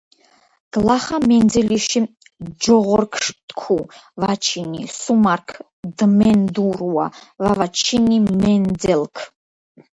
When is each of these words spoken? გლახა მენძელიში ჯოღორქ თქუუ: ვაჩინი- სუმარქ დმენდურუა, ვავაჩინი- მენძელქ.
გლახა 0.75 1.17
მენძელიში 1.31 1.99
ჯოღორქ 2.65 3.13
თქუუ: 3.47 3.83
ვაჩინი- 4.21 4.81
სუმარქ 4.99 5.47
დმენდურუა, 5.97 7.05
ვავაჩინი- 7.43 8.17
მენძელქ. 8.41 9.15